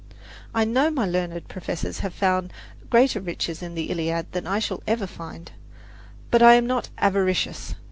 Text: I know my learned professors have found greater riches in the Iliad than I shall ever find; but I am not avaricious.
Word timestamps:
I 0.55 0.65
know 0.65 0.89
my 0.89 1.05
learned 1.05 1.47
professors 1.47 1.99
have 1.99 2.15
found 2.15 2.51
greater 2.89 3.19
riches 3.19 3.61
in 3.61 3.75
the 3.75 3.91
Iliad 3.91 4.31
than 4.31 4.47
I 4.47 4.57
shall 4.57 4.81
ever 4.87 5.05
find; 5.05 5.51
but 6.31 6.41
I 6.41 6.55
am 6.55 6.65
not 6.65 6.89
avaricious. 6.97 7.75